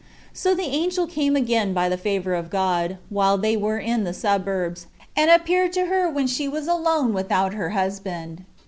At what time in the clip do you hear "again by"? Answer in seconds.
1.35-1.87